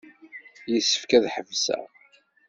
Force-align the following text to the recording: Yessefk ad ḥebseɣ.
Yessefk 0.71 1.11
ad 1.17 1.25
ḥebseɣ. 1.33 1.83